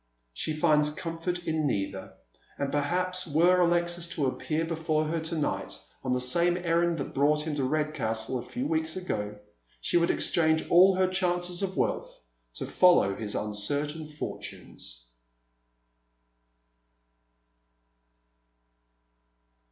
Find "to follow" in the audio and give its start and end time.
12.55-13.15